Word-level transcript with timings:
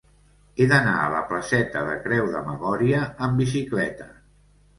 He 0.61 0.65
d'anar 0.69 0.93
a 1.01 1.11
la 1.15 1.19
placeta 1.31 1.83
de 1.89 1.99
Creu 2.07 2.31
de 2.37 2.41
Magòria 2.49 3.03
amb 3.27 3.39
bicicleta. 3.45 4.11